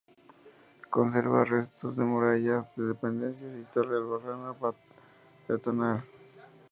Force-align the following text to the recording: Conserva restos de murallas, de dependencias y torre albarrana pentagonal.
Conserva 0.89 1.43
restos 1.43 1.95
de 1.95 2.03
murallas, 2.03 2.73
de 2.75 2.87
dependencias 2.87 3.55
y 3.55 3.65
torre 3.65 3.97
albarrana 3.97 4.55
pentagonal. 5.45 6.03